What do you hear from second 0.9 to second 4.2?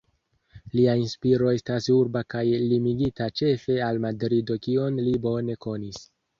inspiro estas urba kaj limigita ĉefe al